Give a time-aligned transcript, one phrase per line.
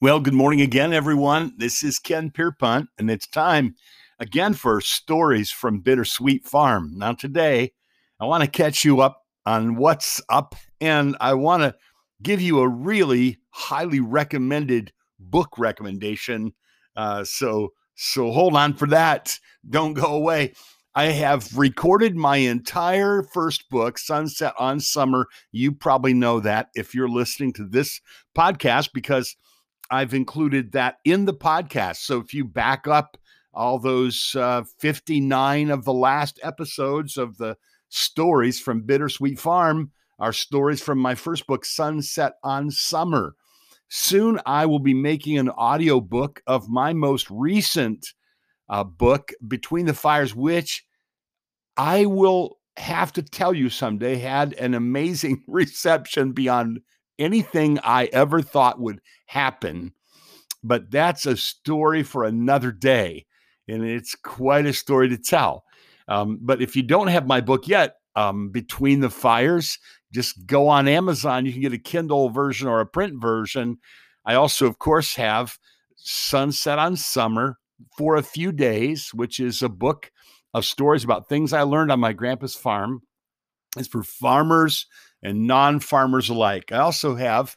[0.00, 1.54] Well, good morning again, everyone.
[1.56, 3.74] This is Ken Pierpont, and it's time
[4.20, 6.92] again for stories from Bittersweet Farm.
[6.94, 7.72] Now, today,
[8.20, 11.74] I want to catch you up on what's up, and I want to
[12.22, 16.52] give you a really highly recommended book recommendation.
[16.94, 19.36] Uh, so, so hold on for that.
[19.68, 20.52] Don't go away.
[20.94, 25.26] I have recorded my entire first book, Sunset on Summer.
[25.50, 28.00] You probably know that if you're listening to this
[28.36, 29.34] podcast because
[29.90, 31.96] I've included that in the podcast.
[31.96, 33.16] So if you back up
[33.54, 37.56] all those uh, 59 of the last episodes of the
[37.88, 43.34] stories from Bittersweet Farm, are stories from my first book, Sunset on Summer.
[43.88, 48.06] Soon I will be making an audio book of my most recent
[48.68, 50.84] uh, book, Between the Fires, which
[51.76, 56.80] I will have to tell you someday had an amazing reception beyond
[57.18, 59.92] anything I ever thought would happen.
[60.62, 63.26] But that's a story for another day.
[63.68, 65.64] And it's quite a story to tell.
[66.08, 69.78] Um, but if you don't have my book yet, um, Between the Fires,
[70.12, 71.46] just go on Amazon.
[71.46, 73.78] You can get a Kindle version or a print version.
[74.24, 75.58] I also, of course, have
[75.96, 77.58] Sunset on Summer
[77.96, 80.10] for a few days, which is a book
[80.54, 83.02] of stories about things I learned on my grandpa's farm.
[83.76, 84.86] It's for farmers
[85.22, 86.72] and non farmers alike.
[86.72, 87.56] I also have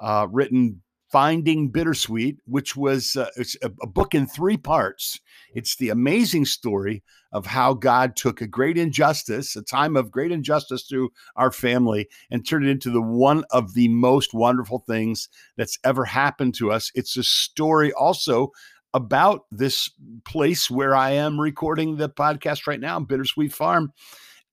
[0.00, 3.28] uh, written Finding Bittersweet, which was uh,
[3.62, 5.18] a, a book in three parts.
[5.54, 7.02] It's the amazing story
[7.32, 12.08] of how God took a great injustice, a time of great injustice to our family,
[12.30, 16.70] and turned it into the one of the most wonderful things that's ever happened to
[16.70, 16.92] us.
[16.94, 18.52] It's a story also
[18.94, 19.90] about this
[20.24, 23.92] place where I am recording the podcast right now, Bittersweet Farm.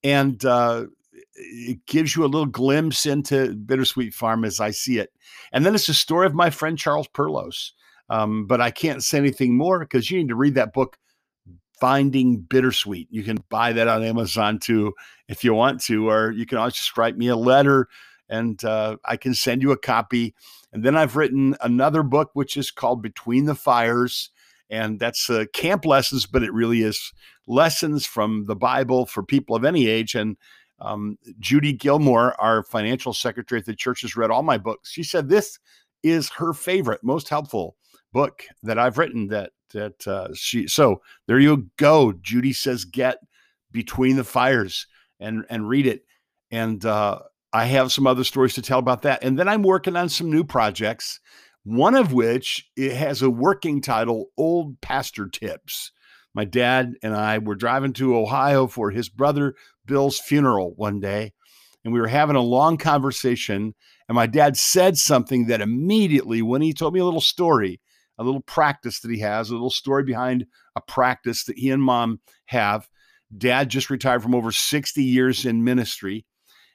[0.03, 0.85] And uh,
[1.35, 5.11] it gives you a little glimpse into Bittersweet Farm as I see it.
[5.51, 7.71] And then it's a story of my friend Charles Perlos.
[8.09, 10.97] Um, but I can't say anything more because you need to read that book,
[11.79, 13.07] Finding Bittersweet.
[13.11, 14.93] You can buy that on Amazon too
[15.27, 17.87] if you want to, or you can always just write me a letter
[18.29, 20.33] and uh, I can send you a copy.
[20.73, 24.31] And then I've written another book, which is called Between the Fires.
[24.69, 27.13] And that's uh, camp lessons, but it really is
[27.47, 30.13] lessons from the Bible for people of any age.
[30.13, 30.35] And
[30.79, 34.91] um, Judy Gilmore, our financial secretary at the church, has read all my books.
[34.91, 35.59] She said this
[36.03, 37.75] is her favorite, most helpful
[38.13, 39.27] book that I've written.
[39.27, 40.67] That that uh, she.
[40.67, 42.13] So there you go.
[42.21, 43.17] Judy says, get
[43.71, 44.87] between the fires
[45.19, 46.05] and and read it.
[46.51, 47.19] And uh,
[47.51, 49.23] I have some other stories to tell about that.
[49.23, 51.19] And then I'm working on some new projects.
[51.63, 55.91] One of which it has a working title, Old Pastor Tips
[56.37, 59.55] my dad and I were driving to Ohio for his brother
[59.87, 61.33] Bill's funeral one day,
[61.83, 63.73] and we were having a long conversation.
[64.07, 67.81] And my dad said something that immediately, when he told me a little story,
[68.19, 70.45] a little practice that he has, a little story behind
[70.75, 72.87] a practice that he and mom have.
[73.35, 76.25] Dad just retired from over 60 years in ministry.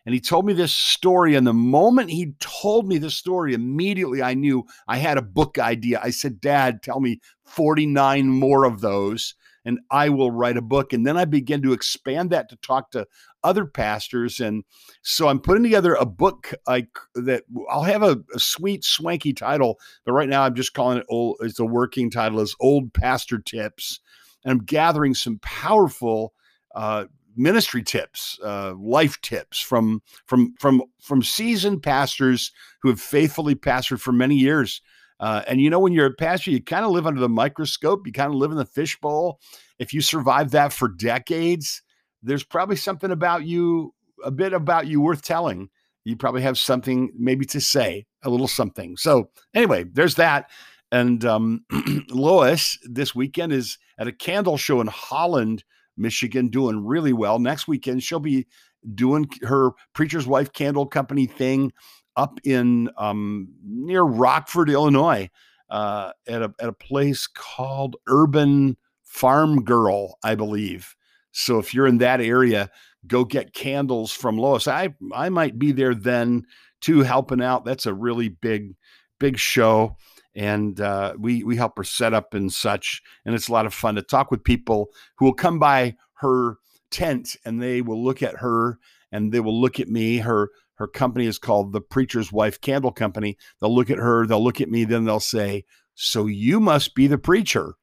[0.04, 1.34] And he told me this story.
[1.34, 5.58] And the moment he told me this story, immediately I knew I had a book
[5.58, 6.00] idea.
[6.02, 9.34] I said, Dad, tell me 49 more of those
[9.64, 10.92] and I will write a book.
[10.92, 13.06] And then I begin to expand that to talk to
[13.44, 14.40] other pastors.
[14.40, 14.64] And
[15.02, 17.44] so I'm putting together a book like that.
[17.70, 21.36] I'll have a, a sweet, swanky title, but right now I'm just calling it old.
[21.40, 24.00] It's a working title is Old Pastor Tips.
[24.44, 26.34] And I'm gathering some powerful
[26.74, 27.04] uh,
[27.36, 32.52] ministry tips, uh, life tips from from from from seasoned pastors
[32.82, 34.82] who have faithfully pastored for many years
[35.22, 38.04] uh, and you know, when you're a pastor, you kind of live under the microscope,
[38.04, 39.38] you kind of live in the fishbowl.
[39.78, 41.80] If you survive that for decades,
[42.24, 43.94] there's probably something about you,
[44.24, 45.70] a bit about you worth telling.
[46.02, 48.96] You probably have something maybe to say, a little something.
[48.96, 50.50] So, anyway, there's that.
[50.90, 51.64] And um,
[52.08, 55.62] Lois this weekend is at a candle show in Holland,
[55.96, 57.38] Michigan, doing really well.
[57.38, 58.48] Next weekend, she'll be
[58.92, 61.72] doing her Preacher's Wife Candle Company thing
[62.16, 65.30] up in um, near Rockford, Illinois,
[65.70, 70.94] uh, at a at a place called Urban Farm Girl, I believe.
[71.32, 72.70] So if you're in that area,
[73.06, 74.68] go get candles from Lois.
[74.68, 76.44] I I might be there then
[76.80, 77.64] too, helping out.
[77.64, 78.74] That's a really big
[79.18, 79.96] big show,
[80.34, 83.02] and uh, we we help her set up and such.
[83.24, 86.58] And it's a lot of fun to talk with people who will come by her
[86.92, 88.78] tent and they will look at her
[89.10, 90.18] and they will look at me.
[90.18, 90.50] Her
[90.82, 93.38] her company is called the Preacher's Wife Candle Company.
[93.60, 95.64] They'll look at her, they'll look at me, then they'll say,
[95.94, 97.74] So you must be the preacher.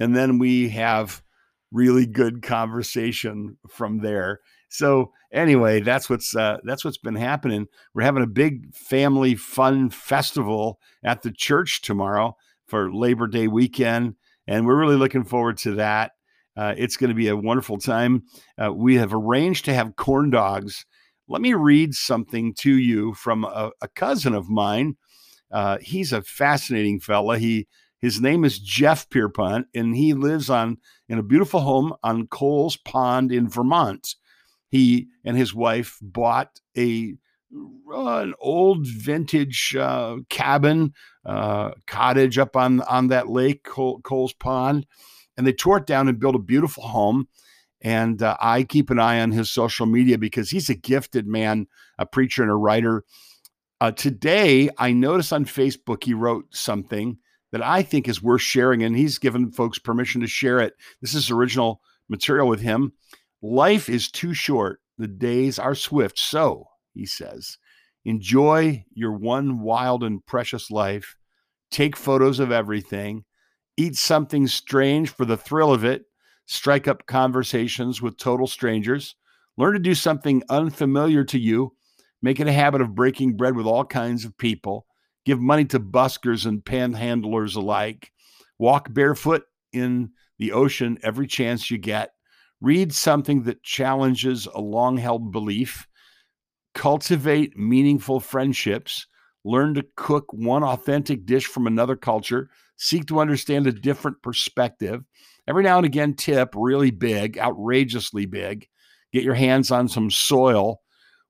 [0.00, 1.22] And then we have
[1.70, 4.40] really good conversation from there.
[4.68, 7.68] so anyway, that's what's uh, that's what's been happening.
[7.94, 12.36] We're having a big family fun festival at the church tomorrow
[12.66, 14.16] for Labor Day weekend,
[14.48, 16.10] and we're really looking forward to that.
[16.56, 18.24] Uh, it's going to be a wonderful time.
[18.60, 20.84] Uh, we have arranged to have corn dogs.
[21.28, 24.96] Let me read something to you from a, a cousin of mine.
[25.50, 27.38] Uh, he's a fascinating fella.
[27.38, 27.68] He
[28.00, 30.78] his name is Jeff Pierpont, and he lives on
[31.08, 34.16] in a beautiful home on Coles Pond in Vermont.
[34.70, 37.14] He and his wife bought a
[37.54, 44.86] uh, an old vintage uh, cabin uh, cottage up on on that lake Coles Pond,
[45.36, 47.28] and they tore it down and built a beautiful home.
[47.82, 51.66] And uh, I keep an eye on his social media because he's a gifted man,
[51.98, 53.04] a preacher and a writer.
[53.80, 57.18] Uh, today, I noticed on Facebook he wrote something
[57.50, 60.74] that I think is worth sharing, and he's given folks permission to share it.
[61.00, 62.92] This is original material with him.
[63.42, 66.18] Life is too short, the days are swift.
[66.18, 67.58] So, he says,
[68.04, 71.16] enjoy your one wild and precious life.
[71.72, 73.24] Take photos of everything.
[73.76, 76.04] Eat something strange for the thrill of it.
[76.46, 79.16] Strike up conversations with total strangers.
[79.56, 81.74] Learn to do something unfamiliar to you.
[82.20, 84.86] Make it a habit of breaking bread with all kinds of people
[85.24, 88.10] give money to buskers and panhandlers alike,
[88.58, 92.10] walk barefoot in the ocean every chance you get,
[92.60, 95.86] read something that challenges a long held belief,
[96.74, 99.06] cultivate meaningful friendships,
[99.44, 105.02] learn to cook one authentic dish from another culture, seek to understand a different perspective.
[105.48, 108.68] Every now and again, tip really big, outrageously big.
[109.12, 110.80] Get your hands on some soil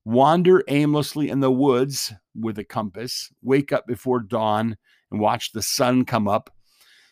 [0.04, 4.76] wander aimlessly in the woods with a compass, wake up before dawn
[5.10, 6.50] and watch the sun come up,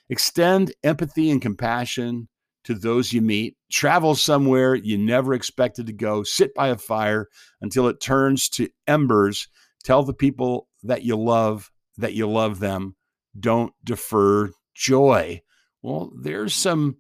[0.08, 2.29] extend empathy and compassion
[2.64, 7.29] to those you meet, travel somewhere you never expected to go, sit by a fire
[7.61, 9.49] until it turns to embers,
[9.85, 12.97] tell the people that you love that you love them,
[13.38, 15.43] don't defer joy.
[15.82, 16.97] Well, there's some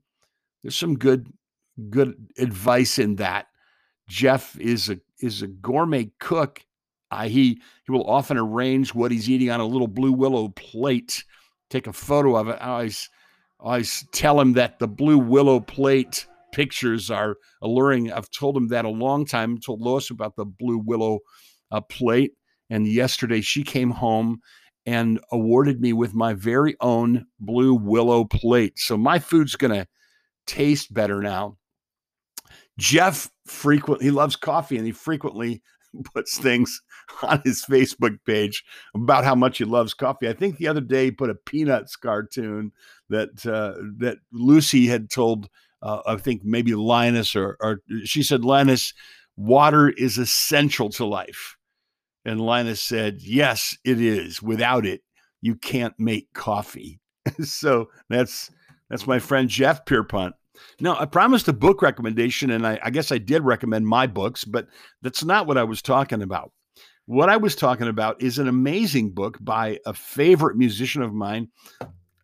[0.62, 1.32] there's some good
[1.88, 3.46] good advice in that.
[4.08, 6.64] Jeff is a is a gourmet cook.
[7.10, 11.24] Uh, he he will often arrange what he's eating on a little blue willow plate.
[11.68, 12.58] Take a photo of it.
[12.60, 13.08] I always
[13.58, 18.12] always tell him that the blue willow plate pictures are alluring.
[18.12, 19.58] I've told him that a long time.
[19.58, 21.20] Told Lois about the blue willow
[21.70, 22.32] uh, plate,
[22.70, 24.40] and yesterday she came home
[24.86, 28.78] and awarded me with my very own blue willow plate.
[28.78, 29.86] So my food's gonna
[30.46, 31.58] taste better now.
[32.78, 35.62] Jeff frequently he loves coffee and he frequently
[36.14, 36.80] puts things
[37.22, 38.64] on his Facebook page
[38.94, 40.28] about how much he loves coffee.
[40.28, 42.72] I think the other day he put a Peanuts cartoon
[43.08, 45.48] that uh, that Lucy had told.
[45.82, 48.92] Uh, I think maybe Linus or, or she said Linus,
[49.38, 51.56] water is essential to life,
[52.24, 54.42] and Linus said, "Yes, it is.
[54.42, 55.02] Without it,
[55.40, 57.00] you can't make coffee."
[57.42, 58.50] so that's
[58.88, 60.34] that's my friend Jeff Pierpont.
[60.80, 64.44] Now, I promised a book recommendation, and I, I, guess I did recommend my books,
[64.44, 64.66] but
[65.00, 66.52] that's not what I was talking about.
[67.06, 71.48] What I was talking about is an amazing book by a favorite musician of mine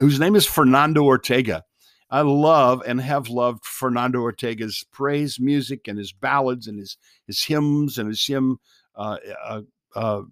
[0.00, 1.64] whose name is Fernando Ortega.
[2.10, 6.96] I love and have loved Fernando Ortega's praise music and his ballads and his,
[7.26, 8.58] his hymns and his hymn
[8.94, 9.62] uh, uh,
[9.96, 10.22] uh,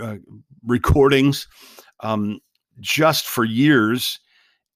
[0.00, 0.16] uh
[0.64, 1.48] recordings
[2.00, 2.38] um,
[2.80, 4.20] just for years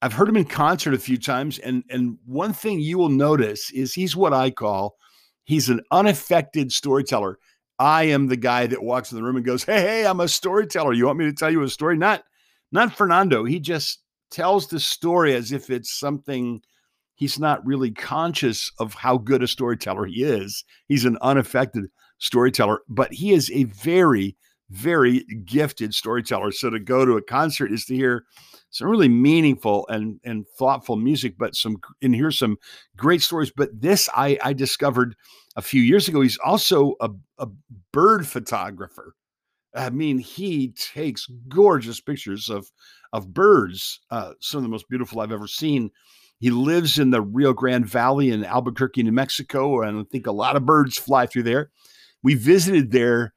[0.02, 3.70] I've heard him in concert a few times, and and one thing you will notice
[3.70, 4.96] is he's what I call
[5.44, 7.38] he's an unaffected storyteller.
[7.78, 10.28] I am the guy that walks in the room and goes, "Hey, hey, I'm a
[10.28, 10.92] storyteller.
[10.92, 12.24] You want me to tell you a story?" Not
[12.72, 13.44] not Fernando.
[13.44, 16.62] He just tells the story as if it's something
[17.14, 20.64] he's not really conscious of how good a storyteller he is.
[20.86, 21.86] He's an unaffected
[22.20, 24.36] storyteller, but he is a very
[24.70, 26.52] very gifted storyteller.
[26.52, 28.24] So to go to a concert is to hear
[28.70, 32.56] some really meaningful and and thoughtful music, but some and hear some
[32.96, 33.52] great stories.
[33.54, 35.16] But this I I discovered
[35.56, 36.20] a few years ago.
[36.20, 37.48] He's also a, a
[37.92, 39.14] bird photographer.
[39.74, 42.70] I mean, he takes gorgeous pictures of
[43.12, 45.90] of birds, uh, some of the most beautiful I've ever seen.
[46.38, 50.32] He lives in the Rio Grande Valley in Albuquerque, New Mexico, and I think a
[50.32, 51.70] lot of birds fly through there.
[52.22, 53.32] We visited there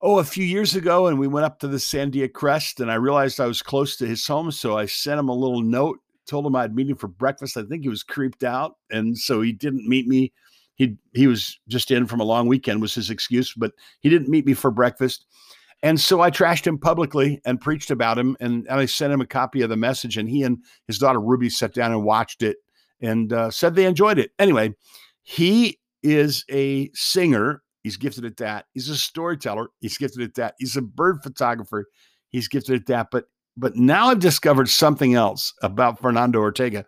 [0.00, 2.94] oh, a few years ago, and we went up to the Sandia Crest, and I
[2.94, 6.46] realized I was close to his home, so I sent him a little note, told
[6.46, 7.56] him I'd meet him for breakfast.
[7.56, 10.32] I think he was creeped out, and so he didn't meet me.
[10.76, 14.28] He he was just in from a long weekend was his excuse, but he didn't
[14.28, 15.26] meet me for breakfast.
[15.82, 19.20] And so I trashed him publicly and preached about him, and, and I sent him
[19.20, 22.42] a copy of the message, and he and his daughter Ruby sat down and watched
[22.42, 22.58] it
[23.00, 24.32] and uh, said they enjoyed it.
[24.38, 24.74] Anyway,
[25.22, 27.62] he is a singer.
[27.82, 28.66] He's gifted at that.
[28.74, 29.68] He's a storyteller.
[29.80, 30.54] He's gifted at that.
[30.58, 31.86] He's a bird photographer.
[32.30, 33.08] He's gifted at that.
[33.10, 36.84] But but now I've discovered something else about Fernando Ortega,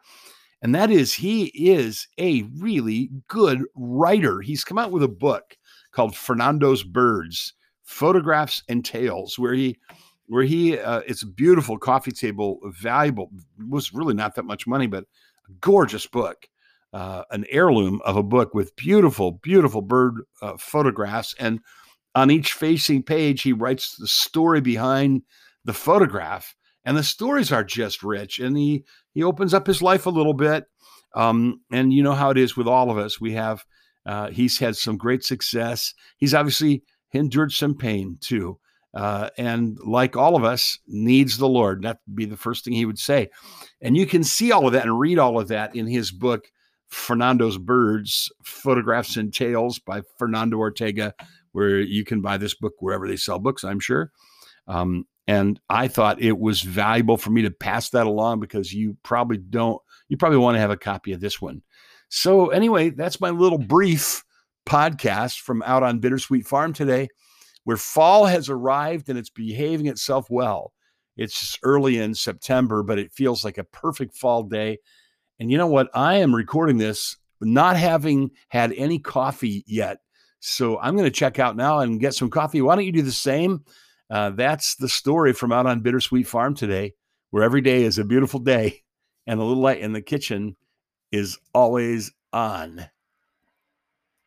[0.63, 4.41] and that is he is a really good writer.
[4.41, 5.57] He's come out with a book
[5.93, 9.79] called Fernando's Birds: Photographs and Tales, where he
[10.27, 13.31] where he uh, it's a beautiful coffee table, valuable
[13.69, 15.05] was really not that much money, but
[15.49, 16.47] a gorgeous book
[16.93, 21.35] uh, an heirloom of a book with beautiful, beautiful bird uh, photographs.
[21.39, 21.61] And
[22.15, 25.23] on each facing page, he writes the story behind
[25.65, 26.55] the photograph.
[26.85, 28.39] And the stories are just rich.
[28.39, 30.65] And he he opens up his life a little bit.
[31.15, 33.21] Um, and you know how it is with all of us.
[33.21, 33.65] We have
[34.07, 35.93] uh, he's had some great success.
[36.17, 36.83] He's obviously
[37.13, 38.59] endured some pain too.
[38.93, 41.83] Uh, and like all of us, needs the Lord.
[41.83, 43.29] That would be the first thing he would say.
[43.81, 46.47] And you can see all of that and read all of that in his book,
[46.91, 51.15] Fernando's Birds Photographs and Tales by Fernando Ortega,
[51.53, 54.11] where you can buy this book wherever they sell books, I'm sure.
[54.67, 58.97] Um, and I thought it was valuable for me to pass that along because you
[59.05, 61.63] probably don't, you probably want to have a copy of this one.
[62.09, 64.25] So, anyway, that's my little brief
[64.67, 67.09] podcast from out on Bittersweet Farm today,
[67.63, 70.73] where fall has arrived and it's behaving itself well.
[71.17, 74.79] It's early in September, but it feels like a perfect fall day.
[75.41, 75.91] And you know what?
[75.95, 79.99] I am recording this not having had any coffee yet.
[80.41, 82.61] So I'm going to check out now and get some coffee.
[82.61, 83.65] Why don't you do the same?
[84.11, 86.93] Uh, that's the story from out on Bittersweet Farm today,
[87.31, 88.83] where every day is a beautiful day
[89.27, 90.57] and the little light in the kitchen
[91.11, 92.87] is always on.